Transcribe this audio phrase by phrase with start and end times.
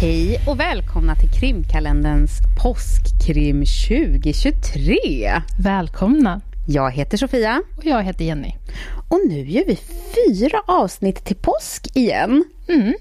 [0.00, 2.30] Hej och välkomna till krimkalenderns
[2.62, 5.32] påskkrim 2023.
[5.62, 6.40] Välkomna!
[6.68, 7.62] Jag heter Sofia.
[7.76, 8.54] Och jag heter Jenny.
[9.10, 9.76] Och nu gör vi
[10.14, 12.44] fyra avsnitt till påsk igen.
[12.68, 12.94] Mm.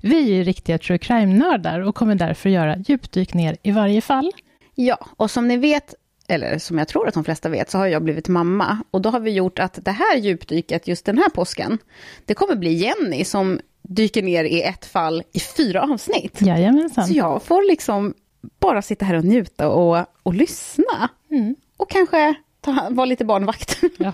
[0.00, 4.32] Vi är ju riktiga true crime-nördar och kommer därför göra djupdyk ner i varje fall.
[4.74, 5.94] Ja, och som ni vet,
[6.28, 8.78] eller som jag tror att de flesta vet, så har jag blivit mamma.
[8.90, 11.78] Och då har vi gjort att det här djupdyket just den här påsken,
[12.24, 16.42] det kommer bli Jenny som dyker ner i ett fall i fyra avsnitt.
[16.42, 17.06] Jajamensan.
[17.06, 18.14] Så jag får liksom
[18.60, 21.08] bara sitta här och njuta och, och lyssna.
[21.30, 21.56] Mm.
[21.76, 23.80] Och kanske ta, vara lite barnvakt.
[23.96, 24.12] Ja.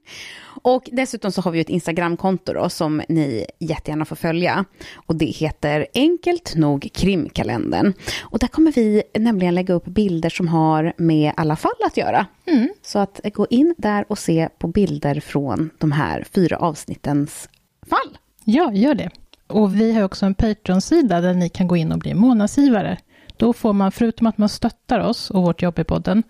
[0.62, 4.64] och dessutom så har vi ett Instagramkonto då, som ni jättegärna får följa.
[4.94, 7.92] Och det heter enkelt nog krimkalendern.
[8.20, 12.26] Och där kommer vi nämligen lägga upp bilder som har med alla fall att göra.
[12.46, 12.68] Mm.
[12.82, 17.48] Så att gå in där och se på bilder från de här fyra avsnittens
[17.88, 18.18] fall.
[18.46, 19.10] Ja, gör det.
[19.46, 22.98] Och vi har också en Patreon-sida där ni kan gå in och bli månadsgivare.
[23.36, 26.22] Då får man, förutom att man stöttar oss och vårt jobb i podden,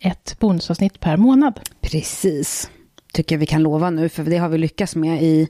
[0.00, 1.60] ett bonusavsnitt per månad.
[1.80, 2.70] Precis.
[3.12, 5.48] Tycker vi kan lova nu, för det har vi lyckats med i...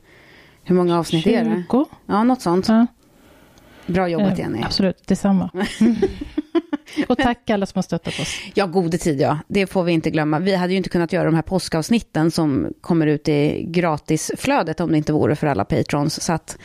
[0.65, 1.65] Hur många avsnitt är det?
[1.71, 1.87] 20.
[2.07, 2.69] Ja, något sånt.
[2.69, 2.87] Ja,
[3.87, 4.63] Bra jobbat, eh, Jenny.
[4.63, 5.51] Absolut, detsamma.
[5.81, 5.97] Mm.
[7.09, 8.37] och tack alla som har stöttat oss.
[8.55, 9.39] Ja, gode tid, ja.
[9.49, 10.39] Det får vi inte glömma.
[10.39, 14.91] Vi hade ju inte kunnat göra de här påskavsnitten som kommer ut i gratisflödet om
[14.91, 16.23] det inte vore för alla patrons.
[16.23, 16.59] Så att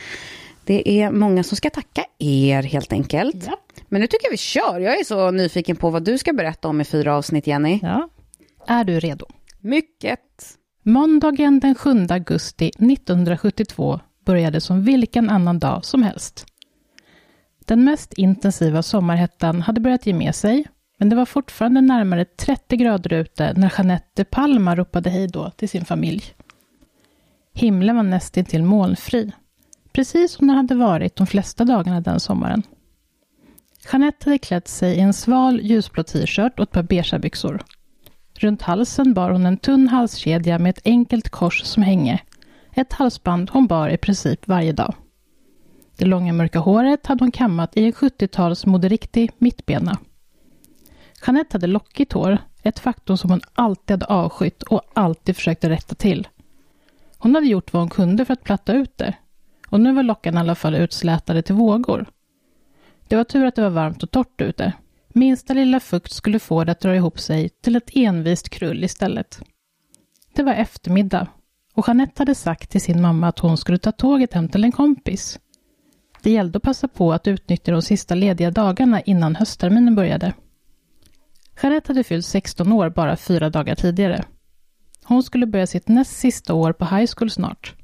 [0.64, 3.44] det är många som ska tacka er, helt enkelt.
[3.46, 3.56] Ja.
[3.88, 4.80] Men nu tycker jag vi kör.
[4.80, 7.78] Jag är så nyfiken på vad du ska berätta om i fyra avsnitt, Jenny.
[7.82, 8.08] ja.
[8.66, 9.26] Är du redo?
[9.60, 10.20] Mycket.
[10.82, 16.46] Måndagen den 7 augusti 1972 började som vilken annan dag som helst.
[17.66, 20.66] Den mest intensiva sommarhettan hade börjat ge med sig,
[20.98, 25.50] men det var fortfarande närmare 30 grader ute när Jeanette de Palma ropade hej då
[25.50, 26.24] till sin familj.
[27.54, 29.32] Himlen var nästintill molnfri,
[29.92, 32.62] precis som den hade varit de flesta dagarna den sommaren.
[33.92, 37.62] Jeanette hade klätt sig i en sval ljusblå t-shirt och ett par beiga byxor.
[38.34, 42.20] Runt halsen bar hon en tunn halskedja med ett enkelt kors som hänge.
[42.74, 44.94] Ett halsband hon bar i princip varje dag.
[45.96, 49.98] Det långa mörka håret hade hon kammat i en 70-tals moderiktig mittbena.
[51.26, 55.94] Jeanette hade lockigt hår, ett faktum som hon alltid hade avskytt och alltid försökte rätta
[55.94, 56.28] till.
[57.18, 59.14] Hon hade gjort vad hon kunde för att platta ut det.
[59.68, 62.06] Och nu var lockarna i alla fall utslätade till vågor.
[63.08, 64.72] Det var tur att det var varmt och torrt ute.
[65.08, 69.42] Minsta lilla fukt skulle få det att dra ihop sig till ett envist krull istället.
[70.34, 71.28] Det var eftermiddag
[71.76, 74.72] och Jeanette hade sagt till sin mamma att hon skulle ta tåget hem till en
[74.72, 75.38] kompis.
[76.26, 80.34] Det gällde att passa på att utnyttja de sista lediga dagarna innan höstterminen började.
[81.62, 84.24] Jeanette hade fyllt 16 år bara fyra dagar tidigare.
[85.04, 87.74] Hon skulle börja sitt näst sista år på high school snart.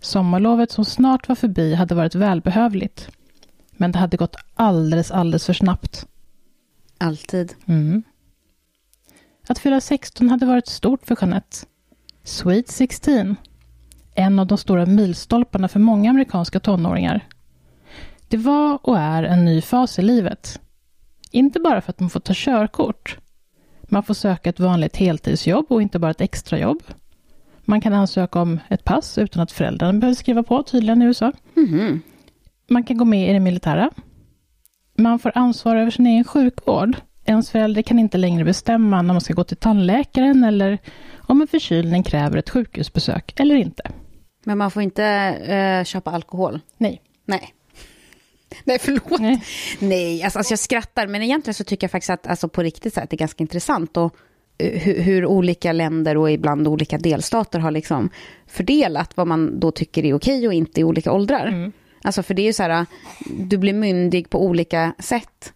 [0.00, 3.10] Sommarlovet som snart var förbi hade varit välbehövligt.
[3.70, 6.06] Men det hade gått alldeles, alldeles för snabbt.
[6.98, 7.54] Alltid.
[7.66, 8.02] Mm.
[9.48, 11.56] Att fylla 16 hade varit stort för Jeanette.
[12.22, 13.36] Sweet 16.
[14.14, 17.28] En av de stora milstolparna för många amerikanska tonåringar.
[18.34, 20.60] Det var och är en ny fas i livet.
[21.30, 23.18] Inte bara för att man får ta körkort.
[23.82, 26.82] Man får söka ett vanligt heltidsjobb och inte bara ett extrajobb.
[27.64, 31.32] Man kan ansöka om ett pass utan att föräldrarna behöver skriva på, tydligen i USA.
[31.54, 32.00] Mhm.
[32.70, 33.90] Man kan gå med i det militära.
[34.98, 36.96] Man får ansvar över sin egen sjukvård.
[37.24, 40.78] Ens förälder kan inte längre bestämma när man ska gå till tandläkaren eller
[41.16, 43.90] om en förkylning kräver ett sjukhusbesök eller inte.
[44.44, 46.60] Men man får inte eh, köpa alkohol?
[46.78, 47.02] Nej.
[47.24, 47.54] Nej.
[48.64, 49.20] Nej, förlåt.
[49.20, 49.42] Nej.
[49.78, 52.94] Nej, alltså, alltså jag skrattar, men egentligen så tycker jag faktiskt att alltså, på riktigt
[52.94, 54.16] så att det är ganska intressant och
[54.58, 58.10] eh, hur, hur olika länder och ibland olika delstater har liksom
[58.46, 61.46] fördelat vad man då tycker är okej och inte i olika åldrar.
[61.46, 61.72] Mm.
[62.02, 62.86] Alltså för det är ju så här,
[63.38, 65.52] du blir myndig på olika sätt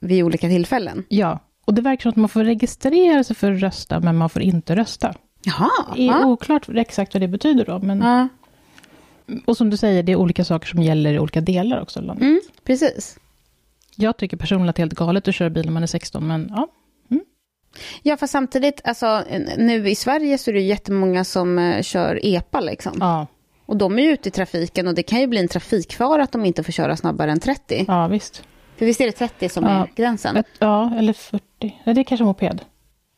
[0.00, 1.04] vid olika tillfällen.
[1.08, 4.30] Ja, och det verkar som att man får registrera sig för att rösta, men man
[4.30, 5.14] får inte rösta.
[5.44, 5.70] Jaha.
[5.96, 6.26] Det är ja.
[6.26, 7.98] oklart exakt vad det betyder då, men...
[8.00, 8.28] ja.
[9.46, 11.98] Och som du säger, det är olika saker som gäller i olika delar också.
[12.00, 12.22] av landet.
[12.22, 13.18] Mm, precis.
[13.96, 16.26] Jag tycker personligen att det är helt galet att köra bil när man är 16,
[16.26, 16.68] men ja.
[18.02, 19.24] Ja, för samtidigt, alltså,
[19.58, 22.92] nu i Sverige så är det jättemånga som eh, kör EPA liksom.
[23.00, 23.26] Ja,
[23.66, 26.32] Och de är ju ute i trafiken och det kan ju bli en trafikfara att
[26.32, 27.84] de inte får köra snabbare än 30.
[27.88, 28.42] ja visst.
[28.76, 29.70] För visst är det 30 som Ja.
[29.70, 30.36] är gränsen?
[30.36, 31.42] Ett, ja, eller 40.
[31.60, 32.60] Nej, det är kanske moped.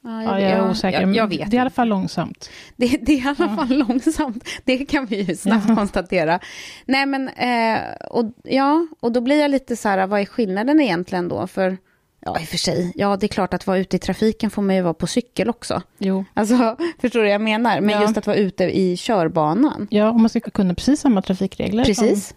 [0.07, 1.01] Ja, Ja, jag är osäker.
[1.01, 2.51] Jag, jag vet det är i alla fall långsamt.
[2.77, 4.49] Det, det är i alla fall långsamt.
[4.65, 5.75] Det kan vi ju snabbt Ja.
[5.77, 6.41] konstatera.
[6.87, 7.79] Nej, men eh,
[8.11, 11.47] och, ja, och då blir jag lite så här, vad är skillnaden egentligen då?
[11.47, 11.77] För,
[12.21, 14.63] ja, i och för sig, ja, det är klart att vara ute i trafiken får
[14.63, 15.83] man ju vara på cykel också.
[15.99, 16.25] Jo.
[16.35, 17.81] Alltså, förstår du vad jag menar?
[17.81, 18.03] Men Ja.
[18.03, 19.87] just att vara ute i körbanan.
[19.91, 21.85] Ja, och man ska kunna precis samma trafikregler.
[21.85, 22.29] Precis.
[22.29, 22.37] Som,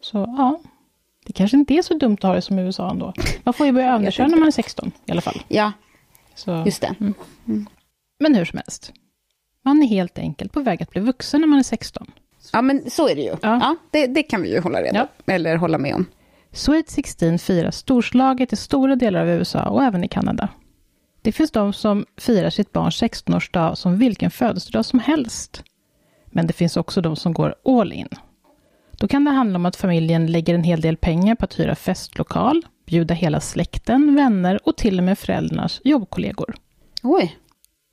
[0.00, 0.60] så ja,
[1.26, 3.12] Det kanske inte är så dumt att ha det som i USA ändå.
[3.44, 5.42] Man får ju börja övningsköra när man är 16 i alla fall.
[5.48, 5.72] Ja,
[6.38, 6.62] Så.
[6.66, 6.94] just det.
[8.20, 8.92] Men hur som helst.
[9.64, 12.10] Man är helt enkelt på väg att bli vuxen när man är 16.
[12.52, 13.36] Ja, men så är det ju.
[13.42, 13.76] Ja.
[13.90, 16.06] det, det kan vi ju hålla reda Eller hålla med om.
[16.52, 20.48] Sweet 16 firas storslaget i stora delar av USA och även i Kanada.
[21.22, 25.62] Det finns de som firar sitt barns 16-årsdag som vilken födelsedag som helst.
[26.26, 28.08] Men det finns också de som går all in.
[28.90, 31.74] Då kan det handla om att familjen lägger en hel del pengar på att hyra
[31.74, 36.54] festlokal, bjuda hela släkten, vänner och till och med föräldrarnas jobbkollegor.
[37.02, 37.36] Oj.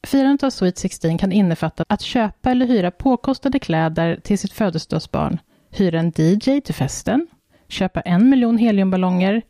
[0.08, 5.40] Firandet av Sweet 16 kan innefatta att köpa eller hyra påkostade kläder till sitt födelsedagsbarn,
[5.72, 7.28] hyra en DJ till festen,
[7.68, 9.42] köpa en miljon heliumballonger,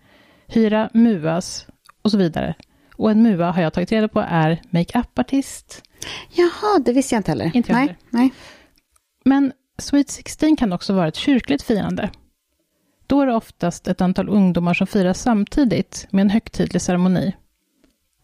[0.48, 1.68] hyra MUAs
[2.02, 2.56] och så vidare.
[2.96, 5.84] Och en MUA har jag tagit reda på är makeup-artist.
[6.34, 7.52] Jaha, det visste jag inte heller.
[7.54, 7.98] Inte jag nej, heller.
[8.10, 8.34] nej.
[9.26, 12.10] Men Sweet 16 kan också vara ett kyrkligt firande.
[13.08, 17.36] Då är det oftast ett antal ungdomar som firar samtidigt med en högtidlig ceremoni.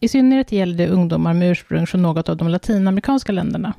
[0.00, 3.74] I synnerhet gäller det ungdomar med ursprung från något av de latinamerikanska länderna.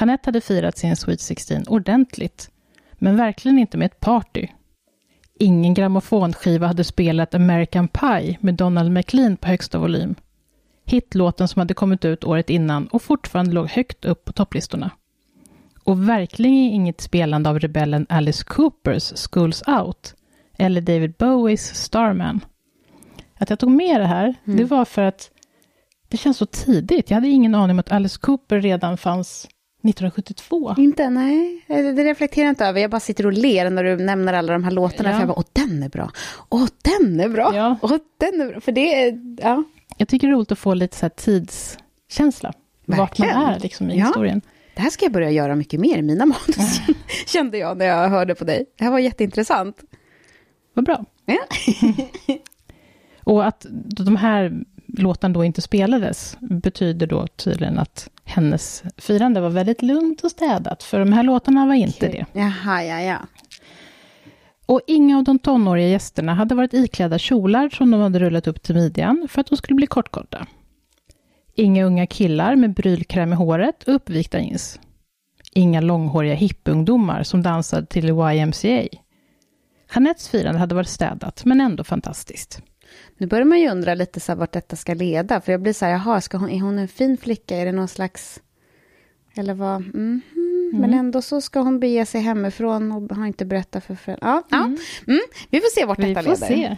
[0.00, 2.50] Jeanette hade firat sin Sweet 16 ordentligt,
[2.92, 4.48] men verkligen inte med ett party.
[5.38, 10.14] Ingen grammofonskiva hade spelat American Pie med Donald McLean på högsta volym.
[10.84, 14.90] Hitlåten som hade kommit ut året innan och fortfarande låg högt upp på topplistorna.
[15.84, 20.14] Och verkligen inget spelande av rebellen Alice Coopers Schools Out
[20.58, 22.40] eller David Bowies Starman.
[23.38, 25.30] Att jag tog med det här, det var för att
[26.08, 27.10] det känns så tidigt.
[27.10, 29.48] Jag hade ingen aning om att Alice Cooper redan fanns
[29.84, 30.74] 1972.
[30.78, 31.64] Inte, nej.
[31.68, 32.80] Det reflekterar jag inte över.
[32.80, 35.08] Jag bara sitter och ler när du nämner alla de här låtarna.
[35.10, 35.14] Ja.
[35.14, 36.10] För jag bara, åh, den är bra.
[36.48, 37.52] Åh, den är bra.
[37.54, 37.76] Ja.
[37.82, 38.60] Åh, den är bra.
[38.60, 39.64] För det är, ja.
[39.96, 42.52] Jag tycker det är roligt att få lite så här tidskänsla.
[42.86, 43.36] Vart man Verkligen.
[43.36, 44.06] är liksom i Ja.
[44.06, 44.40] historien.
[44.74, 46.80] Det här ska jag börja göra mycket mer i mina manus.
[47.26, 48.66] Kände jag när jag hörde på dig.
[48.78, 49.80] Det här var jätteintressant.
[50.74, 51.04] Vad bra.
[51.26, 51.40] Ja.
[53.24, 59.50] Och att de här låtarna då inte spelades betyder då tydligen att hennes firande var
[59.50, 62.26] väldigt lugnt och städat, för de här låtarna var inte det.
[62.32, 63.18] Jaha, ja, ja.
[64.66, 68.62] Och inga av de tonåriga gästerna hade varit iklädda kjolar som de hade rullat upp
[68.62, 70.46] till midjan för att de skulle bli kortkorta.
[71.54, 74.80] Inga unga killar med brylkräm i håret och uppvikta jeans.
[75.52, 78.88] Inga långhåriga hippungdomar som dansade till YMCA.
[79.94, 82.62] Jeanettes firande hade varit städat, men ändå fantastiskt.
[83.18, 85.40] Nu börjar man ju undra lite så här vart detta ska leda.
[85.40, 87.56] För jag blir så här, jaha, ska hon, är hon en fin flicka?
[87.56, 88.40] Är det någon slags...
[89.36, 89.80] Eller vad?
[89.80, 90.22] Mhm.
[90.74, 94.42] Men ändå så ska hon bege sig hemifrån och har inte berättat för föräldrarna.
[94.50, 94.64] Ja, ja.
[95.12, 95.20] Mm.
[95.50, 96.46] Vi får se vart Vi detta får leder.
[96.46, 96.76] se.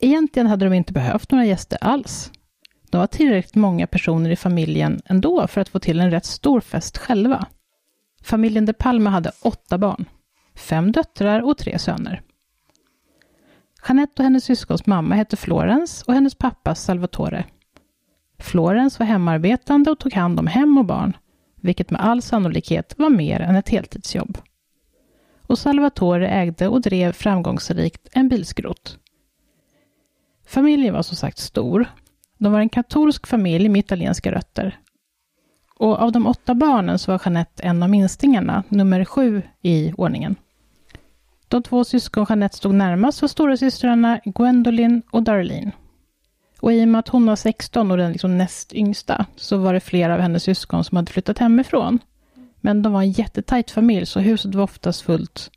[0.00, 2.30] Egentligen hade de inte behövt några gäster alls.
[2.94, 6.60] De var tillräckligt många personer i familjen ändå för att få till en rätt stor
[6.60, 7.46] fest själva.
[8.22, 10.04] Familjen De Palma hade åtta barn.
[10.54, 12.22] Fem döttrar och tre söner.
[13.88, 17.44] Jeanette och hennes syskons mamma hette Florence och hennes pappa Salvatore.
[18.38, 21.16] Florence var hemarbetande och tog hand om hem och barn,
[21.56, 24.38] vilket med all sannolikhet var mer än ett heltidsjobb.
[25.46, 28.98] Och Salvatore ägde och drev framgångsrikt en bilskrot.
[30.46, 31.86] Familjen var som sagt stor.
[32.44, 34.78] De var en katolsk familj med italienska rötter.
[35.78, 40.36] Och av de åtta barnen så var Jeanette en av minstingarna, nummer sju i ordningen.
[41.48, 45.70] De två syskon Jeanette stod närmast var storasystrarna Gwendolyn och Darlene.
[46.60, 49.74] Och i och med att hon var 16 och den liksom näst yngsta, så var
[49.74, 51.98] det flera av hennes syskon som hade flyttat hemifrån.
[52.60, 55.50] Men de var en jättetajt familj, så huset var oftast fullt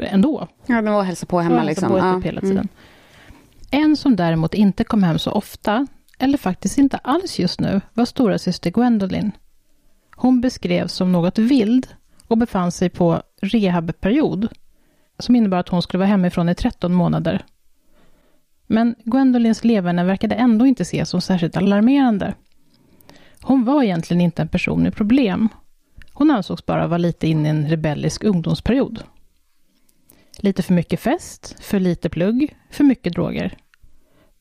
[0.00, 0.48] ändå.
[0.66, 1.88] Ja, de var och hälsade på hemma liksom.
[1.88, 2.14] på Ja.
[2.14, 2.50] typ hela Mm.
[2.50, 2.68] tiden.
[3.70, 5.86] En som däremot inte kom hem så ofta,
[6.18, 9.32] eller faktiskt inte alls just nu, var stora syster Gwendolyn.
[10.16, 11.88] Hon beskrevs som något vild
[12.26, 14.48] och befann sig på rehabperiod,
[15.18, 17.44] som innebar att hon skulle vara hemifrån i 13 månader.
[18.66, 22.34] Men Gwendolyns leverne verkade ändå inte ses som särskilt alarmerande.
[23.40, 25.48] Hon var egentligen inte en person med problem.
[26.12, 29.02] Hon ansågs bara vara lite inne i en rebellisk ungdomsperiod.
[30.38, 33.56] Lite för mycket fest, för lite plugg, för mycket droger.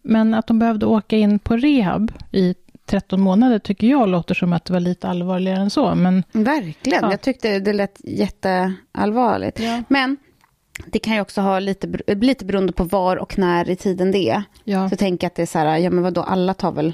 [0.06, 4.54] Men att de behövde åka in på rehab i 13 månader tycker jag låter som
[4.54, 5.96] att det var lite allvarligare än så.
[5.96, 7.04] Men Verkligen.
[7.04, 7.12] Ja.
[7.12, 9.60] Jag tyckte det lät jätteallvarligt.
[9.60, 9.84] Ja.
[9.88, 10.18] Men
[10.86, 14.30] det kan ju också ha lite, lite beroende på var och när i tiden det
[14.30, 14.44] är.
[14.64, 14.96] ja, Så
[15.26, 16.94] jag att det är så här, ja men vadå, alla tar väl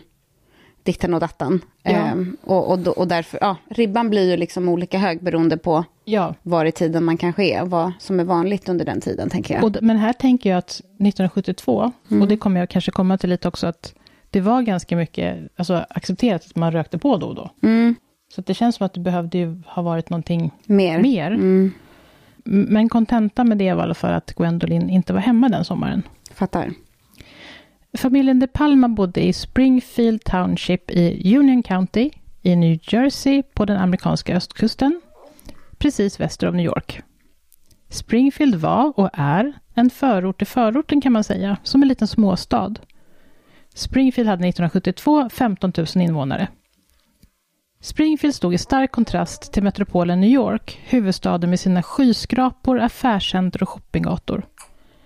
[0.84, 1.62] ditten och datten.
[1.84, 1.92] Ja.
[1.92, 6.36] Ehm, och, och, och därför, ja, ribban blir ju liksom olika hög beroende på ja.
[6.44, 9.64] var i tiden man kanske är, vad som är vanligt under den tiden, tänker jag.
[9.64, 12.22] Och, men här tänker jag att 1972, Mm.
[12.22, 13.94] och det kommer jag kanske komma till lite också, att
[14.30, 17.50] det var ganska mycket alltså, accepterat att man rökte på då och då.
[17.64, 17.96] Mm,
[18.36, 21.02] Så det känns som att det behövde ju ha varit någonting mer.
[21.02, 21.32] mer.
[21.32, 21.72] Mm.
[22.44, 26.04] Men kontentan med det var i alla fall att Gwendolyn inte var hemma den sommaren.
[26.34, 26.72] Fattar.
[27.98, 32.10] Familjen De Palma bodde i Springfield Township i Union County
[32.42, 35.02] i New Jersey på den amerikanska östkusten,
[35.78, 37.02] precis väster om New York.
[37.90, 42.74] Springfield var och är en förort till förorten kan man säga, som en liten småstad.
[43.74, 46.48] Springfield hade 1972 15 000 invånare.
[47.80, 53.70] Springfield stod i stark kontrast till metropolen New York, huvudstaden med sina skyskrapor, affärscenter och
[53.70, 54.46] shoppinggator.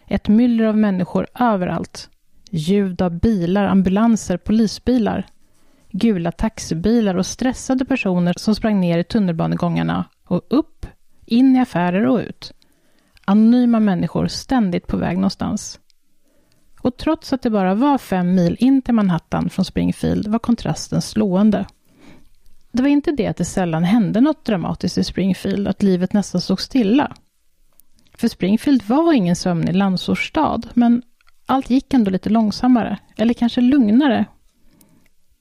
[0.08, 2.10] Ett myller av människor överallt.
[2.58, 5.28] Ljud av bilar, ambulanser, polisbilar.
[5.92, 10.86] Gula taxibilar och stressade personer som sprang ner i tunnelbanegångarna och upp,
[11.26, 12.54] in i affärer och ut.
[13.26, 15.80] Anonyma människor ständigt på väg någonstans.
[16.82, 21.02] Och trots att det bara var fem mil in till Manhattan från Springfield var kontrasten
[21.02, 21.66] slående.
[22.72, 26.42] Det var inte det att det sällan hände något dramatiskt i Springfield, att livet nästan
[26.42, 27.16] stod stilla.
[28.18, 31.02] För Springfield var ingen sömnig landsortsstad, men
[31.46, 34.26] allt gick ändå lite långsammare, eller kanske lugnare.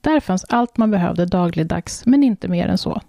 [0.00, 3.00] Där fanns allt man behövde dagligdags, men inte mer än så.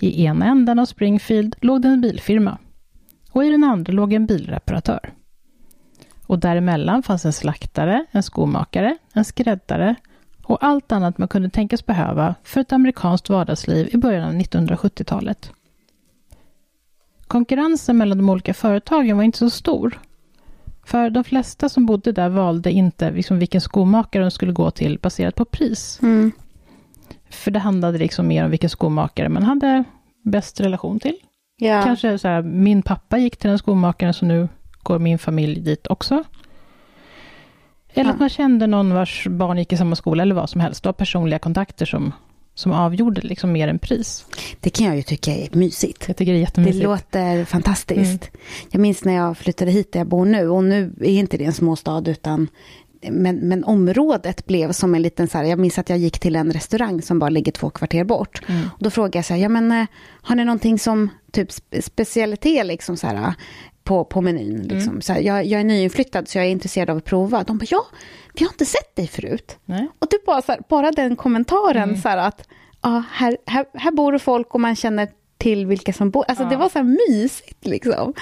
[0.00, 2.58] I ena änden av Springfield låg det en bilfirma
[3.30, 5.12] och i den andra låg en bilreparatör.
[6.26, 9.94] Och däremellan fanns en slaktare, en skomakare, en skräddare
[10.42, 15.52] och allt annat man kunde tänkas behöva för ett amerikanskt vardagsliv i början av 1970-talet.
[17.26, 20.00] Konkurrensen mellan de olika företagen var inte så stor.
[20.86, 24.98] För de flesta som bodde där valde inte liksom vilken skomakare de skulle gå till
[24.98, 25.98] baserat på pris.
[26.02, 26.32] Mm.
[27.30, 29.84] För det handlade liksom mer om vilken skomakare man hade
[30.24, 31.16] bäst relation till.
[31.56, 31.82] Ja.
[31.82, 34.48] Kanske så här, min pappa gick till den skomakaren så nu
[34.82, 36.24] går min familj dit också.
[37.94, 38.14] Eller Ja.
[38.14, 40.82] att man kände någon vars barn gick i samma skola eller vad som helst.
[40.82, 42.12] Det var personliga kontakter som,
[42.54, 44.26] som avgjorde liksom mer än pris.
[44.60, 46.04] Det kan jag ju tycka är mysigt.
[46.08, 46.84] Jag tycker det är Det jättemysigt.
[46.84, 48.30] låter fantastiskt.
[48.70, 51.44] Jag minns när jag flyttade hit där jag bor nu och nu är inte det
[51.44, 52.48] en småstad utan
[53.10, 56.36] men, men området blev som en liten så här, jag minns att jag gick till
[56.36, 58.40] en restaurang som bara ligger två kvarter bort.
[58.48, 58.68] Mm.
[58.78, 59.86] Och då frågade jag så här, ja men eh,
[60.22, 63.34] har ni någonting som typ spe- specialitet liksom så här
[63.84, 65.00] på, på menyn liksom.
[65.00, 67.44] Så här, jag, jag är nyinflyttad så jag är intresserad av att prova.
[67.44, 67.86] De bara, ja,
[68.34, 69.56] vi har inte sett dig förut.
[69.64, 69.88] Nej.
[69.98, 71.96] Och typ bara, så här, bara den kommentaren Mm.
[72.00, 72.48] så här att
[72.82, 76.24] ja, här, här, här bor det folk och man känner till vilka som bor.
[76.28, 76.50] Alltså Ja.
[76.50, 78.14] det var så här mysigt liksom.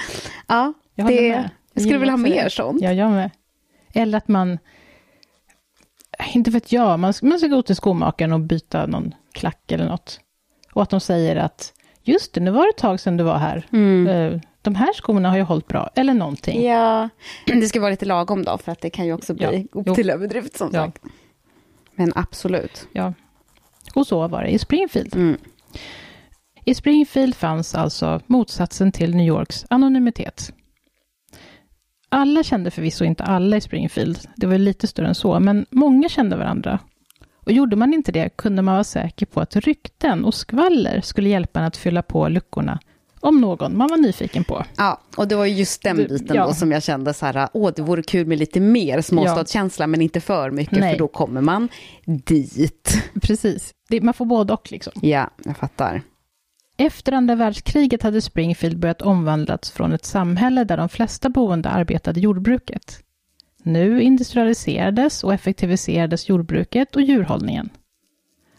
[0.47, 1.49] Ja, Jag det, med.
[1.73, 2.49] jag skulle vilja ha mer det.
[2.49, 2.81] sånt.
[2.81, 3.31] Ja, jag med.
[3.93, 4.59] Eller att man,
[6.33, 9.85] inte vet jag, man ska, man ska gå till skomakaren och byta någon klack eller
[9.85, 10.19] något.
[10.73, 11.73] Och att de säger att,
[12.03, 13.67] just det, nu var det ett tag sedan du var här.
[13.71, 14.07] Mm.
[14.07, 16.63] Eh, De här skorna har ju hållit bra, eller någonting.
[16.65, 17.09] Ja,
[17.45, 19.87] det ska vara lite lagom då, för att det kan ju också bli Ja, upp
[19.87, 19.95] jo.
[19.95, 20.85] till överdrift som Ja.
[20.85, 21.01] sagt.
[21.95, 22.87] Men absolut.
[22.93, 23.13] Ja.
[23.95, 25.15] Och så var det i Springfield.
[25.15, 25.37] Mm.
[26.65, 30.53] I Springfield fanns alltså motsatsen till New Yorks anonymitet.
[32.09, 36.09] Alla kände förvisso inte alla i Springfield, det var lite större än så, men många
[36.09, 36.79] kände varandra.
[37.45, 41.29] Och gjorde man inte det kunde man vara säker på att rykten och skvaller skulle
[41.29, 42.79] hjälpa en att fylla på luckorna
[43.19, 44.65] om någon man var nyfiken på.
[44.77, 46.45] Ja, och det var ju just den Du- biten ja.
[46.47, 50.01] då som jag kände så här, åh, det vore kul med lite mer småstadskänsla, men
[50.01, 50.91] inte för mycket, Nej.
[50.91, 51.69] för då kommer man
[52.05, 53.03] dit.
[53.21, 54.93] Precis, det, man får både och liksom.
[55.01, 56.01] Ja, jag fattar.
[56.77, 62.19] Efter andra världskriget hade Springfield börjat omvandlas från ett samhälle där de flesta boende arbetade
[62.19, 62.99] i jordbruket.
[63.63, 67.69] Nu industrialiserades och effektiviserades jordbruket och djurhållningen.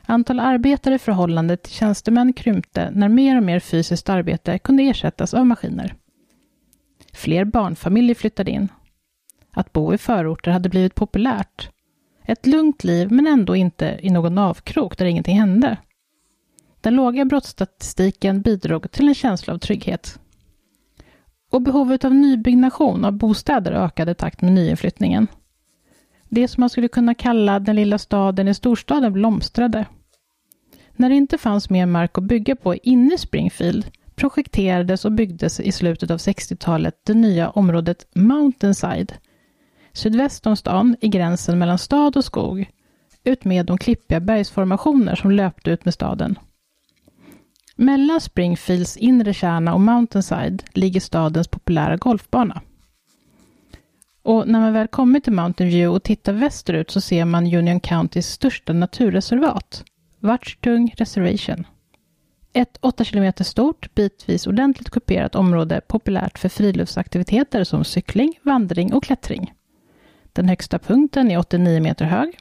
[0.06, 5.34] Antal arbetare i förhållande till tjänstemän krympte när mer och mer fysiskt arbete kunde ersättas
[5.34, 5.94] av maskiner.
[7.12, 8.68] Fler barnfamiljer flyttade in.
[9.50, 11.70] Att bo i förorter hade blivit populärt.
[12.26, 15.76] Ett lugnt liv, men ändå inte i någon avkrok där ingenting hände.
[16.80, 20.18] Den låga brottsstatistiken bidrog till en känsla av trygghet.
[21.54, 25.26] Och behovet av nybyggnation av bostäder ökade i takt med nyinflyttningen.
[26.28, 29.86] Det som man skulle kunna kalla den lilla staden i storstaden blomstrade.
[30.92, 35.60] När det inte fanns mer mark att bygga på inne i Springfield projekterades och byggdes
[35.60, 39.12] i slutet av 60-talet det nya området Mountainside.
[39.92, 42.70] Sydväst om stan, i gränsen mellan stad och skog,
[43.24, 46.38] utmed de klippiga bergsformationer som löpte ut med staden.
[47.74, 52.62] Mellan Springfields inre kärna och Mountainside ligger stadens populära golfbana.
[54.22, 57.80] Och när man väl kommit till Mountain View och tittar västerut så ser man Union
[57.80, 59.84] Countys största naturreservat,
[60.20, 61.66] Watchtung Reservation.
[62.52, 69.04] Ett 8 km stort, bitvis ordentligt kuperat område populärt för friluftsaktiviteter som cykling, vandring och
[69.04, 69.52] klättring.
[70.32, 72.38] Den högsta punkten är 89 meter hög.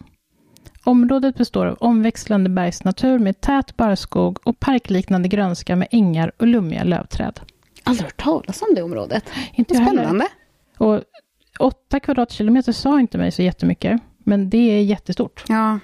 [0.84, 6.84] Området består av omväxlande bergsnatur med tät barrskog och parkliknande grönska med ängar och lummiga
[6.84, 7.40] lövträd.
[7.84, 9.30] Aldrig hört talas om det området.
[9.54, 9.76] Inte.
[9.76, 10.28] Spännande.
[10.78, 11.02] Och
[11.60, 15.44] åtta kvadratkilometer sa inte mig så jättemycket, men det är jättestort.
[15.48, 15.80] Ja.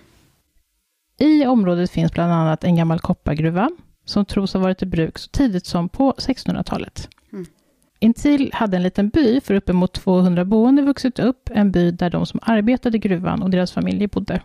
[1.17, 3.69] I området finns bland annat en gammal koppargruva
[4.05, 7.09] som tros ha varit i bruk så tidigt som på 1600-talet.
[7.33, 7.45] Mm.
[7.99, 12.25] Intill hade en liten by för uppemot 200 boende vuxit upp, en by där de
[12.25, 14.41] som arbetade i gruvan och deras familjer bodde.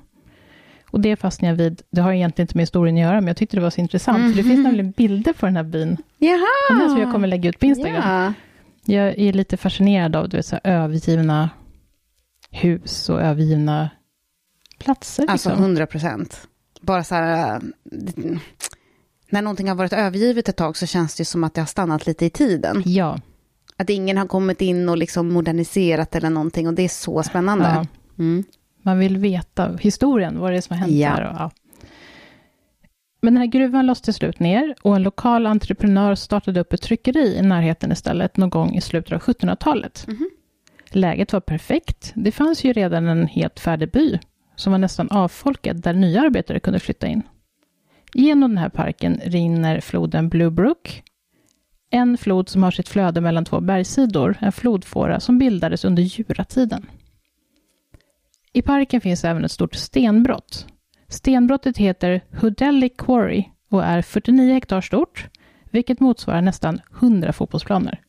[0.94, 3.36] Och det fastnade jag vid, det har egentligen inte med historien att göra, men jag
[3.36, 4.50] tyckte det var så intressant, för det Mhm.
[4.50, 6.78] finns nämligen bilder på den här byn, Jaha.
[6.80, 8.02] den som jag kommer lägga ut på Instagram.
[8.04, 8.32] Ja.
[8.94, 11.50] Jag är lite fascinerad av du vet, så här, övergivna
[12.50, 13.90] hus och övergivna
[14.78, 15.26] platser.
[15.28, 15.64] Alltså liksom.
[15.64, 16.48] 100 procent.
[16.80, 17.54] Bara så här...
[17.54, 18.38] äh, det-
[19.30, 22.06] När någonting har varit övergivet ett tag så känns det som att det har stannat
[22.06, 22.82] lite i tiden.
[22.86, 23.18] Ja,
[23.76, 27.64] Att ingen har kommit in och liksom moderniserat eller någonting och det är så spännande.
[27.64, 27.86] ja,
[28.18, 28.44] Mm.
[28.84, 31.16] Man vill veta historien, vad det är som har hänt Ja.
[31.16, 31.22] där.
[31.30, 31.50] Och, ja.
[33.20, 36.82] Men den här gruvan lades till slut ner och en lokal entreprenör startade upp ett
[36.82, 40.04] tryckeri i närheten istället någon gång i slutet av 1700-talet.
[40.08, 40.30] Mhm.
[40.90, 42.12] Läget var perfekt.
[42.14, 44.18] Det fanns ju redan en helt färdig by
[44.56, 47.22] som var nästan avfolkad där nya arbetare kunde flytta in.
[48.14, 51.02] Genom den här parken rinner floden Blue Brook.
[51.90, 56.86] En flod som har sitt flöde mellan två bergssidor, en flodfåra som bildades under juratiden.
[58.56, 60.66] I parken finns även ett stort stenbrott.
[61.08, 65.28] Stenbrottet heter Hudelli Quarry och är 49 hektar stort,
[65.70, 68.00] vilket motsvarar nästan 100 fotbollsplaner.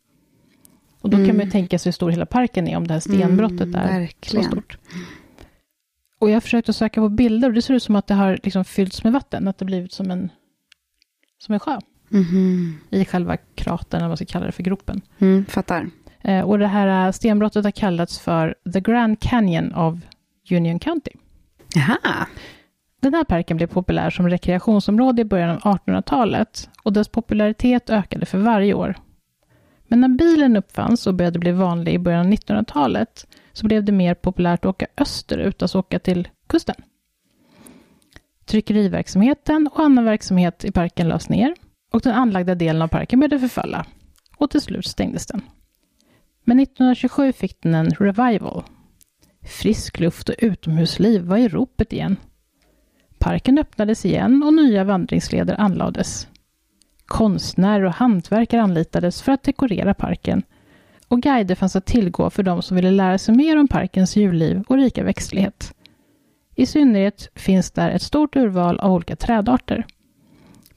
[1.01, 1.37] Och då kan Mm.
[1.37, 3.87] man ju tänka sig hur stor hela parken är om det här stenbrottet Mm, är
[3.87, 4.45] så verkligen.
[4.45, 4.77] stort.
[6.19, 8.13] Och jag har försökt att söka på bilder och det ser ut som att det
[8.13, 10.29] har liksom fyllts med vatten, att det blivit som en,
[11.37, 12.77] som en sjö Mhm.
[12.89, 15.01] i själva kratern, eller vad man ska kalla det för, gropen.
[15.19, 15.89] Mm, fattar.
[16.21, 19.95] Eh, och det här stenbrottet har kallats för The Grand Canyon of
[20.51, 21.11] Union County.
[21.75, 22.27] Jaha.
[23.01, 28.25] Den här parken blev populär som rekreationsområde i början av 1800-talet och dess popularitet ökade
[28.25, 28.95] för varje år.
[29.87, 33.91] Men när bilen uppfanns och började bli vanlig i början av 1900-talet så blev det
[33.91, 36.75] mer populärt att åka österut, alltså åka till kusten.
[38.45, 41.55] Tryckeriverksamheten och annan verksamhet i parken lades ner
[41.91, 43.85] och den anlagda delen av parken började förfalla
[44.37, 45.41] och till slut stängdes den.
[46.43, 48.63] Men 1927 fick den en revival.
[49.45, 52.17] Frisk luft och utomhusliv var i ropet igen.
[53.17, 56.27] Parken öppnades igen och nya vandringsleder anlades.
[57.05, 60.43] Konstnärer och hantverkare anlitades för att dekorera parken
[61.07, 64.63] och guider fanns att tillgå för de som ville lära sig mer om parkens djurliv
[64.67, 65.73] och rika växtlighet.
[66.55, 69.85] I synnerhet finns där ett stort urval av olika trädarter.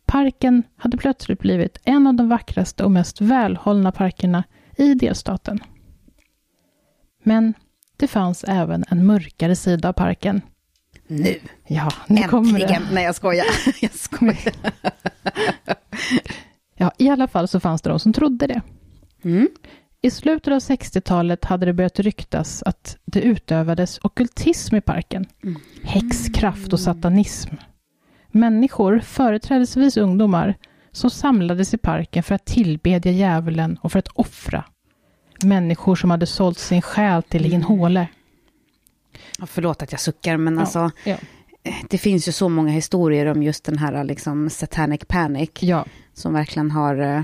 [0.07, 4.45] Parken hade plötsligt blivit en av de vackraste och mest välhållna parkerna
[4.77, 5.61] i delstaten.
[7.23, 7.55] Men
[7.99, 10.41] det fanns även en mörkare sida av parken.
[11.07, 12.65] Nu, Ja, nu kommer det.
[12.65, 12.83] äntligen.
[12.93, 13.47] Nej, jag skojar.
[13.81, 14.53] jag skojar.
[16.77, 18.61] Ja, i alla fall så fanns det de som trodde det.
[19.25, 19.49] Mm.
[20.01, 25.27] I slutet av 60-talet hade det börjat ryktas att det utövades ockultism i parken.
[25.45, 25.61] Mm.
[25.85, 27.55] Häxkraft och satanism.
[28.31, 30.55] Människor, företrädesvis ungdomar,
[30.93, 34.65] som samlades i parken för att tillbedja djävulen och för att offra.
[35.45, 38.09] Människor som hade sålt sin själ till en håle.
[39.39, 41.17] Ja, Förlåt att jag suckar, men alltså, Ja.
[41.91, 46.33] det finns ju så många historier om just den här liksom, satanic panic, Ja, som
[46.33, 47.23] verkligen har eh,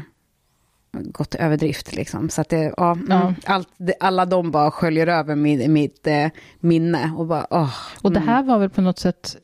[0.94, 1.94] gått till överdrift.
[1.94, 2.28] Liksom.
[2.28, 3.34] Så att det, ja, mm, Ja.
[3.44, 6.28] Allt, det, alla de bara sköljer över mitt, mitt eh,
[6.60, 7.12] minne.
[7.16, 8.28] Och, bara, åh, och det mm.
[8.28, 9.36] här var väl på något sätt,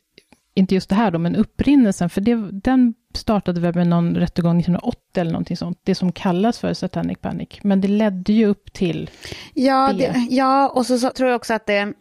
[0.61, 4.61] inte just det här då, men upprinnelsen, för det, den startade väl med någon rättegång
[4.61, 7.49] 1980 eller någonting sånt, det som kallas för satanic panic.
[7.63, 9.11] Men det ledde ju upp till,
[9.55, 9.99] Ja, det.
[9.99, 11.93] det, ja och så, så tror jag också att det,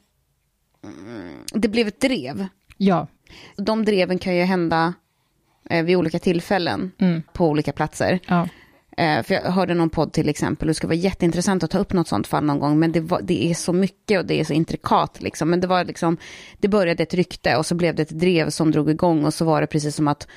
[1.53, 2.47] det blev ett drev.
[2.77, 3.07] ja,
[3.57, 4.93] De dreven kan ju hända
[5.69, 8.19] eh, vid olika tillfällen mm, på olika platser.
[8.27, 8.47] ja,
[8.99, 11.93] för jag hörde någon podd till exempel, och det skulle vara jätteintressant att ta upp
[11.93, 14.43] något sånt fall någon gång, men det, var, det är så mycket och det är
[14.43, 15.49] så intrikat liksom.
[15.49, 16.17] Men det var liksom,
[16.57, 19.45] det började ett rykte och så blev det ett drev som drog igång och så
[19.45, 20.27] var det precis som att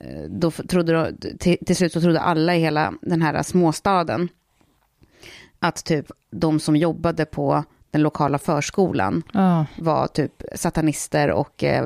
[0.00, 4.28] eh, då trodde, till, till slut så trodde alla i hela den här småstaden
[5.58, 11.84] att typ de som jobbade på den lokala förskolan ja, var typ satanister och eh,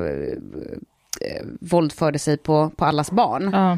[1.21, 3.49] eh, våldförde sig på, på allas barn.
[3.53, 3.77] ja,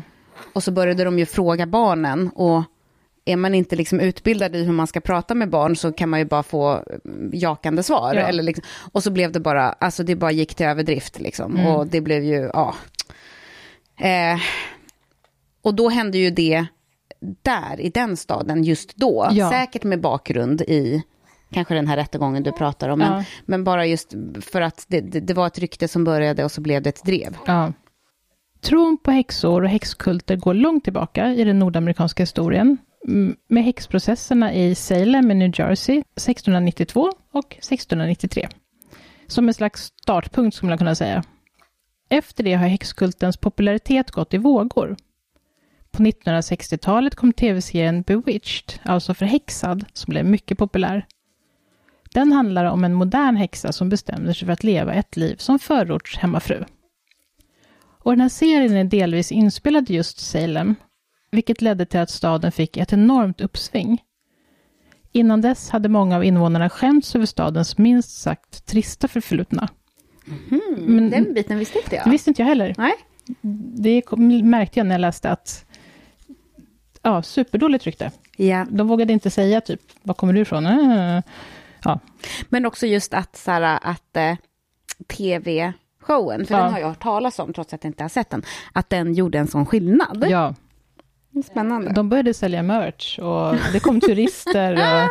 [0.53, 2.63] Och så började de ju fråga barnen och
[3.25, 6.19] är man inte liksom utbildad i hur man ska prata med barn så kan man
[6.19, 8.13] ju bara få mm, jakande svar.
[8.15, 8.21] Ja.
[8.21, 11.57] Eller liksom, och så blev det bara, alltså det bara gick till överdrift liksom.
[11.57, 11.67] Mm.
[11.75, 12.75] Och det blev ju, ja.
[13.99, 14.39] Eh,
[15.61, 16.65] och då hände ju det
[17.41, 19.27] där, i den staden, just då.
[19.31, 19.49] Ja.
[19.51, 21.03] Säkert med bakgrund i
[21.53, 22.99] kanske den här rättegången du pratar om.
[22.99, 23.23] Men, Ja.
[23.45, 26.61] men bara just för att det, det, det var ett rykte som började och så
[26.61, 27.37] blev det ett drev.
[27.45, 27.73] ja.
[28.61, 32.77] Tron på häxor och häxkulter går långt tillbaka i den nordamerikanska historien.
[33.47, 38.47] med häxprocesserna i Salem i New Jersey 1692 och 1693.
[39.27, 41.23] Som en slags startpunkt skulle man kunna säga.
[42.09, 44.95] Efter det har häxkultens popularitet gått i vågor.
[45.91, 51.05] På 1960-talet kom tv-serien Bewitched, alltså förhäxad, som blev mycket populär.
[52.13, 55.59] Den handlar om en modern häxa som bestämmer sig för att leva ett liv som
[55.59, 56.63] förorts hemmafru.
[58.07, 60.75] Och den här serien är delvis inspelad just Salem,
[61.31, 64.03] vilket ledde till att staden fick ett enormt uppsving.
[65.11, 69.69] Innan dess hade många av invånarna skämts över stadens minst sagt trista förflutna.
[70.27, 72.05] Mm, Men, den biten visste inte jag.
[72.05, 72.75] Det visste inte jag heller.
[72.77, 72.93] Nej.
[73.81, 74.03] Det
[74.43, 75.65] märkte jag när jag läste att
[77.01, 78.11] ja, superdåligt rykte.
[78.37, 78.65] Ja.
[78.69, 80.65] De vågade inte säga typ, var kommer du ifrån?
[80.65, 81.21] Äh,
[81.83, 81.99] ja.
[82.49, 84.35] Men också just att, så här, att eh,
[86.07, 86.63] tv-showen, för Ja.
[86.63, 88.43] den har jag hört talas om, trots att jag inte har sett den,
[88.73, 90.25] att den gjorde en sån skillnad.
[90.29, 90.55] ja,
[91.45, 91.91] Spännande.
[91.93, 94.73] de började sälja merch och det kom turister.
[94.73, 95.09] Och,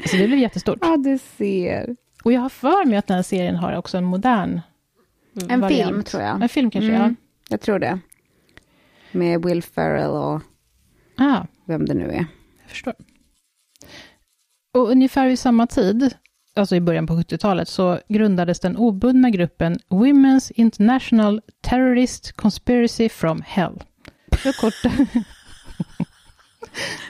[0.08, 0.78] så det blev jättestort.
[0.82, 1.96] Ja, du ser.
[2.24, 4.60] Och jag har för mig att den här serien har också en modern
[5.48, 5.88] En variant.
[5.90, 6.42] film, tror jag.
[6.42, 7.16] En film kanske, Mm,
[7.48, 7.98] Jag tror det.
[9.12, 10.42] Med Will Ferrell och
[11.16, 11.36] ja.
[11.38, 12.26] Ah, vem det nu är.
[12.62, 12.94] jag förstår.
[14.74, 16.14] Och ungefär vid samma tid,
[16.58, 23.42] alltså i början på 70-talet, så grundades den obundna gruppen Women's International Terrorist Conspiracy from
[23.46, 23.82] Hell.
[24.32, 24.90] Förkorta,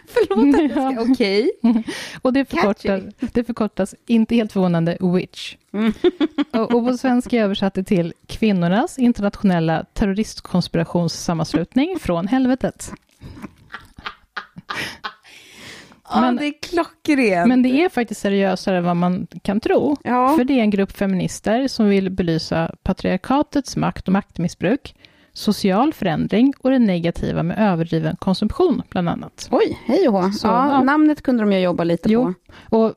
[0.06, 1.11] Förlåt att jag.
[1.11, 1.50] Okej.
[2.22, 5.56] och det, förkortar, det förkortas, inte helt förvånande, Witch.
[5.72, 5.92] Mm.
[6.52, 12.92] Och, och på svenska översatt det till Kvinnornas internationella terroristkonspirationssammanslutning från helvetet.
[16.11, 17.49] Ja, Men- det är klockrent.
[17.49, 19.97] Men det är faktiskt seriösare än vad man kan tro.
[20.05, 20.35] Ja.
[20.38, 24.94] För det är en grupp feminister som vill belysa patriarkatets makt och maktmissbruk,
[25.33, 29.49] social förändring och det negativa med överdriven konsumtion, bland annat.
[29.51, 30.35] Oj, hej och.
[30.35, 30.83] Så, ja, ja.
[30.83, 32.35] Namnet kunde de ju jobba lite Jo.
[32.68, 32.77] på.
[32.79, 32.94] Och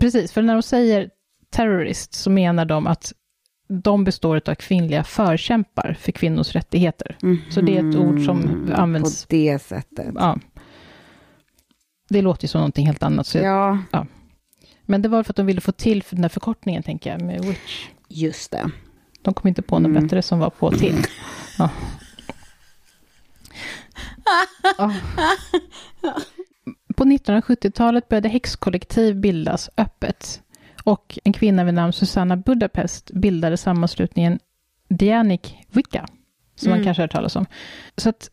[0.00, 1.10] precis, för när de säger
[1.52, 3.12] terrorist så menar de att
[3.68, 7.16] de består av kvinnliga förkämpar för kvinnors rättigheter.
[7.50, 10.06] Så det är ett ord som Mhm, används- På det sättet.
[10.14, 10.38] Ja.
[12.10, 13.26] Det låter ju som någonting helt annat.
[13.26, 13.78] Så Ja,
[14.86, 17.20] Men det var för att de ville få till för den här förkortningen, tänker jag,
[17.22, 17.86] med witch.
[18.08, 18.70] just det.
[19.22, 20.02] De kom inte på något Mm.
[20.02, 20.92] bättre som var på T.
[21.58, 21.70] Ja.
[24.78, 24.92] Ja.
[26.96, 30.42] På 1970-talet började häxkollektiv bildas öppet.
[30.84, 34.38] Och en kvinna vid namn Susanna Budapest bildade sammanslutningen
[34.88, 36.06] Dianic Wicca,
[36.54, 36.84] som man Mm.
[36.84, 37.46] kanske har hört talas om.
[37.96, 38.30] Så att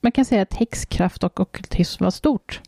[0.00, 2.60] man kan säga att häxkraft och ockultism var stort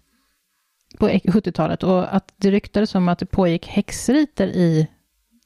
[0.98, 4.88] på 70-talet och att det ryktades om att det pågick häxriter i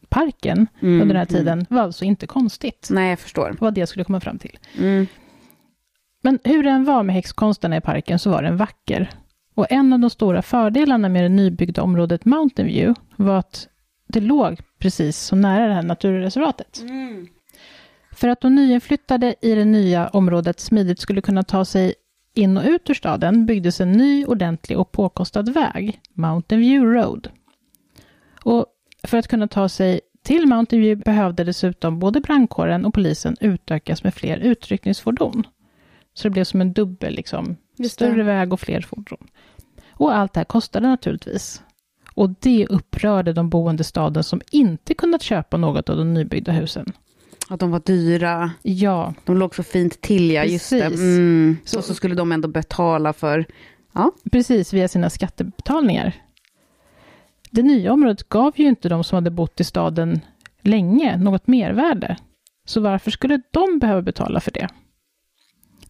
[0.08, 1.40] parken Mm, under den här mm.
[1.40, 2.88] tiden var alltså inte konstigt.
[2.90, 3.56] Nej, jag förstår.
[3.60, 4.58] Var det skulle komma fram till.
[4.78, 5.06] Mm.
[6.22, 9.10] Men hur den var med häxkonsterna i parken så var den vacker.
[9.54, 13.68] Och en av de stora fördelarna med det nybyggda området Mountain View var att
[14.08, 16.80] det låg precis så nära det här naturreservatet.
[16.80, 17.28] Mm.
[18.12, 21.94] För att de nyinflyttade i det nya området smidigt skulle kunna ta sig
[22.34, 27.28] in och ut ur staden byggdes en ny, ordentlig och påkostad väg, Mountain View Road.
[28.44, 28.66] Och
[29.04, 34.04] för att kunna ta sig till Mountain View behövde dessutom både brandkåren och polisen utökas
[34.04, 35.46] med fler utryckningsfordon.
[36.14, 37.56] Så det blev som en dubbel, liksom,
[37.90, 39.26] större väg och fler fordon.
[39.90, 41.62] Och allt det här kostade naturligtvis.
[42.14, 46.52] Och det upprörde de boende i staden som inte kunnat köpa något av de nybyggda
[46.52, 46.92] husen.
[47.48, 48.50] Att de var dyra.
[48.62, 50.44] Ja, De låg så fint till, ja.
[50.44, 50.80] Just det.
[50.80, 51.00] Precis.
[51.00, 51.56] Mm.
[51.64, 53.46] Så- och så skulle de ändå betala för...
[54.32, 56.14] precis via sina skattebetalningar.
[57.50, 60.20] Det nya området gav ju inte de som hade bott i staden
[60.62, 62.16] länge något mervärde.
[62.66, 64.68] Så varför skulle de behöva betala för det?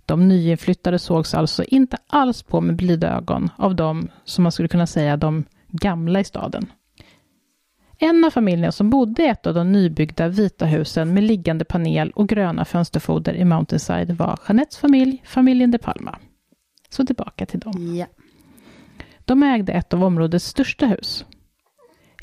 [0.07, 4.69] De nyinflyttade sågs alltså inte alls på med blida ögon av de, som man skulle
[4.69, 6.67] kunna säga, de gamla i staden.
[8.05, 12.11] En av familjerna som bodde i ett av de nybyggda vita husen med liggande panel
[12.11, 16.19] och gröna fönsterfoder i Mountainside var Jeanettes familj, familjen De Palma.
[16.91, 17.97] Så tillbaka till dem.
[17.97, 18.07] Ja.
[19.25, 21.25] De ägde ett av områdets största hus.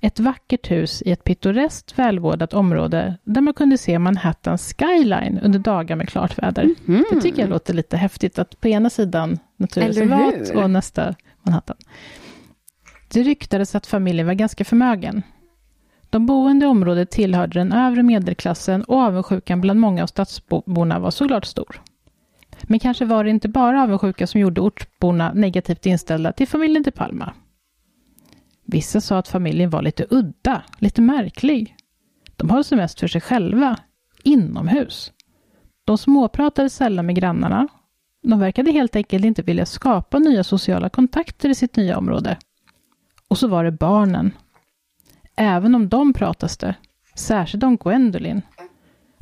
[0.02, 5.60] Ett vackert hus i ett pittoreskt välvårdat område där man kunde se Manhattans skyline under
[5.60, 6.76] dagar med klart väder.
[6.88, 7.04] Mm.
[7.12, 11.78] Det tycker jag låter lite häftigt, att på ena sidan naturreservat och nästa Manhattan.
[13.14, 15.24] Det ryktades att familjen var ganska förmögen.
[16.10, 21.12] De boende i området tillhörde den övre medelklassen och avundsjukan bland många av stadsborna var
[21.12, 21.82] såklart stor.
[22.64, 26.92] Men kanske var det inte bara avundsjuka som gjorde ortsborna negativt inställda till familjen De
[26.92, 27.34] Palma.
[28.66, 31.76] Vissa sa att familjen var lite udda, lite märklig.
[32.36, 33.78] De höll sig mest för sig själva,
[34.24, 35.12] inomhus.
[35.86, 37.68] De småpratade sällan med grannarna
[38.24, 42.38] De verkade helt enkelt inte vilja skapa nya sociala kontakter i sitt nya område.
[43.28, 44.32] Och så var det barnen.
[45.42, 46.76] Även om de pratas det,
[47.16, 48.42] särskilt om Gwendolyn.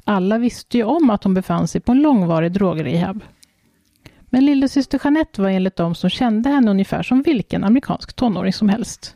[0.04, 3.24] Alla visste ju om att hon befann sig på en långvarig drogrehab.
[4.26, 8.70] Men lillasyster Jeanette var enligt de som kände henne ungefär som vilken amerikansk tonåring som
[8.70, 9.16] helst.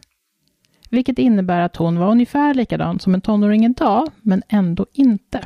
[0.90, 5.42] Vilket innebär att hon var ungefär likadan som en tonåring idag, men ändå inte.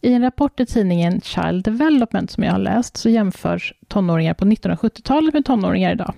[0.00, 4.44] I en rapport i tidningen Child Development som jag har läst så jämförs tonåringar på
[4.44, 6.14] 1970-talet med tonåringar idag.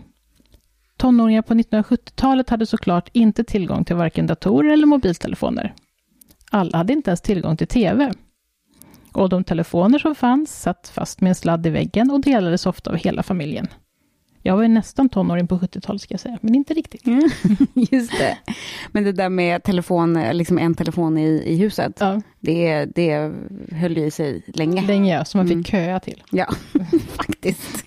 [1.04, 5.74] Tonåringar på 1970-talet hade såklart inte tillgång till varken datorer eller mobiltelefoner.
[6.50, 8.12] Alla hade inte ens tillgång till TV.
[9.12, 12.90] Och de telefoner som fanns satt fast med en sladd i väggen och delades ofta
[12.90, 13.66] av hela familjen.
[14.42, 17.06] Jag var ju nästan tonåring på 70-talet ska jag säga, men inte riktigt.
[17.06, 17.28] Mm,
[17.74, 18.38] just det.
[18.92, 23.32] Men det där med telefon, liksom en telefon i, i huset, Ja, det, det
[23.72, 24.86] höll ju i sig länge.
[24.86, 25.64] länge ja, som man fick Mm.
[25.64, 26.22] köa till.
[26.30, 26.46] Ja,
[27.08, 27.84] faktiskt.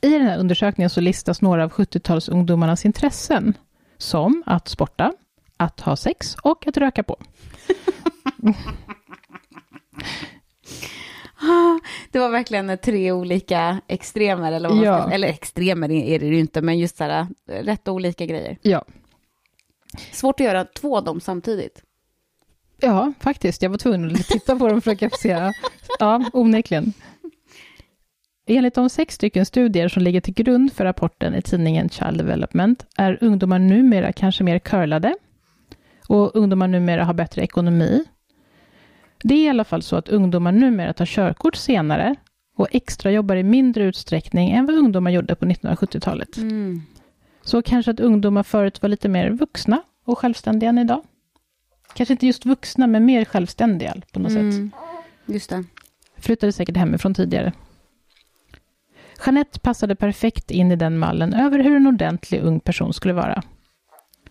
[0.00, 3.54] I den här undersökningen så listas några av 70-talsungdomarnas intressen,
[3.98, 5.12] som att sporta,
[5.56, 7.16] att ha sex och att röka på.
[12.10, 15.02] Det var verkligen tre olika extremer, eller, vad man Ja.
[15.02, 18.58] ska, eller extremer är det ju inte, men just så här, rätt olika grejer.
[18.62, 18.84] Ja.
[20.12, 21.82] Svårt att göra två av dem samtidigt.
[22.80, 23.62] Ja, faktiskt.
[23.62, 25.52] Jag var tvungen att titta på dem för att se.
[25.98, 26.92] Ja, onekligen.
[28.48, 32.86] Enligt de sex stycken studier som ligger till grund för rapporten i tidningen Child Development
[32.96, 35.14] är ungdomar numera kanske mer curlade
[36.08, 38.04] och ungdomar numera har bättre ekonomi.
[39.22, 42.14] Det är i alla fall så att ungdomar numera tar körkort senare
[42.56, 46.36] och extra jobbar i mindre utsträckning än vad ungdomar gjorde på 1970-talet.
[47.42, 51.02] Så kanske att ungdomar förut var lite mer vuxna och självständiga än idag.
[51.94, 54.40] Kanske inte just vuxna, men mer självständiga på något sätt.
[54.40, 54.70] Mm.
[55.26, 55.64] Just det.
[56.18, 57.52] Flyttade säkert hemifrån tidigare.
[59.24, 63.42] Jeanette passade perfekt in i den mallen över hur en ordentlig ung person skulle vara.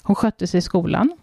[0.02, 1.18] Hon skötte sig i skolan.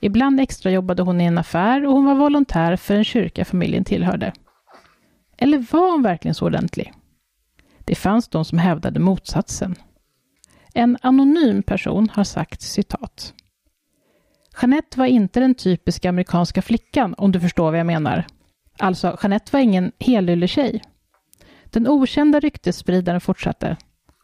[0.00, 3.84] Ibland extra jobbade hon i en affär och hon var volontär för en kyrka familjen
[3.84, 4.32] tillhörde.
[5.36, 6.92] Eller var hon verkligen så ordentlig?
[7.84, 9.74] Det fanns de som hävdade motsatsen.
[10.74, 13.34] En anonym person har sagt citat.
[14.60, 18.26] Jeanette var inte den typiska amerikanska flickan, om du förstår vad jag menar.
[18.78, 20.82] Alltså, Jeanette var ingen helylletjej.
[21.70, 23.76] Den okända ryktesspridaren fortsatte.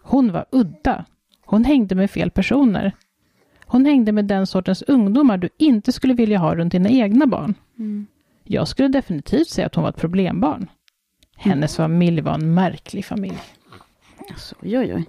[0.02, 1.04] Hon var udda.
[1.46, 2.92] Hon hängde med fel personer.
[3.66, 7.54] Hon hängde med den sortens ungdomar du inte skulle vilja ha runt dina egna barn.
[8.44, 10.66] Jag skulle definitivt säga att hon var ett problembarn.
[11.36, 13.38] Hennes familj var en märklig familj.
[14.30, 15.04] Alltså, oj, oj, oj.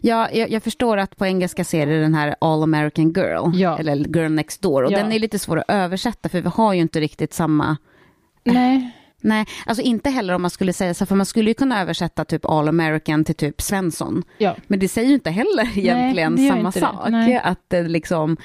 [0.00, 3.78] Ja, jag, jag förstår att på engelska ser det den här All American Girl, Ja.
[3.78, 4.98] eller Girl Next Door, och Ja.
[4.98, 7.76] den är lite svår att översätta, för vi har ju inte riktigt samma...
[8.44, 11.80] Nej, Nej, alltså inte heller om man skulle säga så, för man skulle ju kunna
[11.80, 14.56] översätta typ All American till typ Svensson, ja.
[14.66, 17.10] men det säger ju inte heller egentligen gör samma sak.
[17.10, 17.40] Nej.
[17.44, 18.36] Att det liksom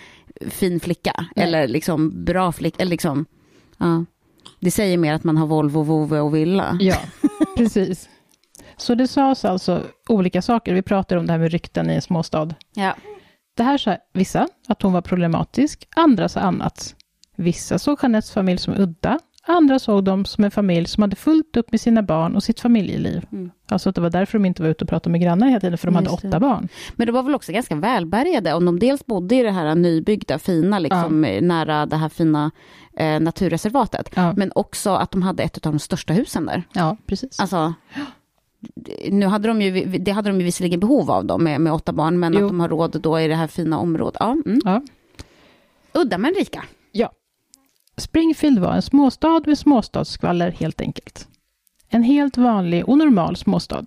[0.49, 1.45] fin flicka, Nej.
[1.45, 3.25] eller liksom bra flicka, eller liksom,
[3.77, 4.05] ja.
[4.59, 6.77] Det säger mer att man har Volvo, Vove och Villa.
[6.79, 6.97] Ja,
[7.57, 8.09] precis.
[8.77, 10.73] Så det sades alltså olika saker.
[10.73, 12.55] Vi pratar om det här med rykten i en småstad.
[12.75, 12.95] Ja.
[13.57, 16.95] Det här sa vissa att hon var problematisk, andra sa annat.
[17.35, 21.57] Vissa såg Jeanettes familj som udda, andra såg dem som en familj som hade fullt
[21.57, 23.25] upp med sina barn och sitt familjeliv.
[23.31, 23.51] Mm.
[23.69, 25.77] Alltså att det var därför de inte var ute och pratade med grannar hela tiden,
[25.77, 26.27] för de hade Just det.
[26.27, 26.67] åtta barn.
[26.95, 30.39] Men de var väl också ganska välbärgade, om de dels bodde i det här nybyggda,
[30.39, 32.51] fina, liksom, nära det här fina
[32.97, 36.63] eh, naturreservatet, Ja, men också att de hade ett av de största husen där.
[36.73, 37.39] ja precis.
[37.39, 37.73] Alltså,
[39.09, 41.93] nu hade de ju, det hade de ju visserligen behov av då, med, med åtta
[41.93, 42.39] barn, men Jo.
[42.45, 44.17] att de har råd då i det här fina området.
[44.19, 44.59] Ja, mm.
[44.65, 44.81] Ja.
[45.93, 46.63] Udda men rika.
[47.99, 51.27] Springfield var en småstad med småstadsskvaller helt enkelt.
[51.89, 53.85] En helt vanlig och normal småstad.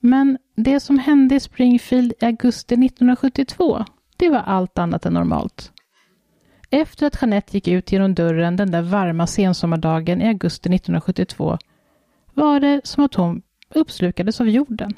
[0.00, 3.84] Men det som hände i Springfield i augusti 1972,
[4.16, 5.72] det var allt annat än normalt.
[6.70, 11.58] Efter att Jeanette gick ut genom dörren den där varma sensommardagen i augusti 1972
[12.34, 13.42] var det som att hon
[13.74, 14.94] uppslukades av jorden.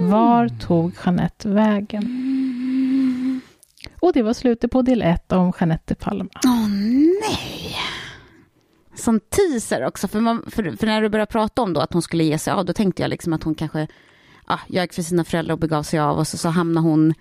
[0.00, 2.04] Var tog Jeanette vägen?
[4.04, 6.30] Och det var slutet på del ett om Jeanette Palma.
[6.44, 6.68] Åh
[7.20, 7.76] nej!
[8.94, 12.02] Som teaser också, för, man, för, för när du började prata om då att hon
[12.02, 13.86] skulle ge sig av, då tänkte jag liksom att hon kanske
[14.44, 17.14] ah, gick för sina föräldrar och begav sig av och så, så hamnade hon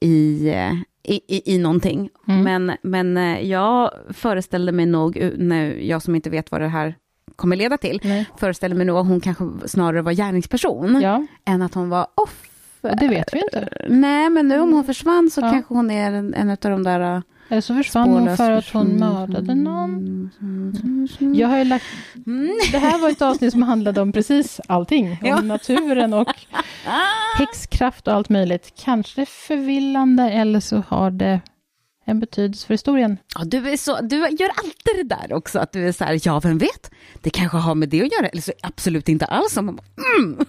[0.00, 2.10] i, eh, i, i, i någonting.
[2.28, 2.42] Mm.
[2.42, 6.94] Men, men eh, jag föreställde mig nog, nu, jag som inte vet vad det här
[7.36, 8.26] kommer leda till, Nej.
[8.36, 12.51] föreställde mig nog att hon kanske snarare var gärningsperson, Ja, än att hon var offer.
[12.82, 13.68] Och det vet vi inte.
[13.88, 15.50] Nej, men nu om hon försvann så Ja.
[15.50, 17.00] kanske hon är en, en av de där...
[17.16, 20.30] eh, Eller så försvann hon för att hon mördade någon.
[21.34, 21.84] Jag har ju lagt...
[22.72, 25.10] Det här var ett avsnitt som handlade om precis allting.
[25.10, 25.40] Om Ja.
[25.40, 26.28] naturen och
[27.38, 28.72] häxkraft och allt möjligt.
[28.84, 31.40] Kanske förvillande eller så har det
[32.12, 33.16] en betydelse för historien.
[33.34, 36.20] Ja, du, är så, du gör alltid det där också, att du är så här,
[36.24, 39.56] ja vem vet, det kanske har med det att göra, eller så absolut inte alls.
[39.56, 39.82] Och man bara,
[40.18, 40.44] Mm.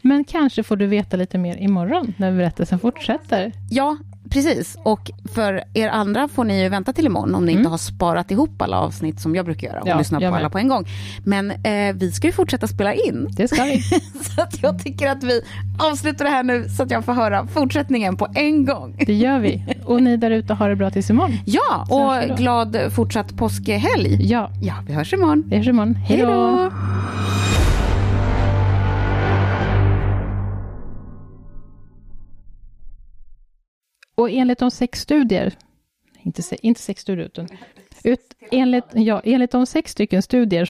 [0.00, 3.52] Men kanske får du veta lite mer imorgon när berättelsen fortsätter.
[3.70, 3.96] Ja,
[4.34, 4.76] precis.
[4.82, 8.30] Och för er andra får ni ju vänta till imorgon om ni inte har sparat
[8.30, 10.34] ihop alla avsnitt som jag brukar göra och Ja, lyssna på med.
[10.34, 10.84] alla på en gång.
[11.24, 13.28] Men eh, vi ska ju fortsätta spela in.
[13.36, 13.80] Det ska vi.
[14.34, 15.40] Så att jag tycker att vi
[15.90, 18.96] avslutar det här nu så att jag får höra fortsättningen på en gång.
[19.06, 19.64] Det gör vi.
[19.84, 21.38] Och ni där ute har det bra tills imorgon.
[21.44, 24.18] Ja, och glad fortsatt påskhelg.
[24.30, 25.44] Ja, Ja, vi hörs imorgon.
[25.46, 25.94] vi hörs imorgon.
[25.94, 26.70] Hej då!
[34.14, 35.52] Och enligt de sex studier,
[36.22, 37.48] inte, se, inte sex studier, utan
[38.04, 40.68] ut, enligt, ja, enligt de sex stycken studier